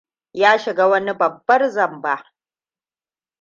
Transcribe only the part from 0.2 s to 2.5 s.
Ya shiga wani babban zamba.